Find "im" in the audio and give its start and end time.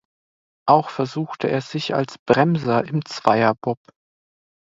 2.87-3.05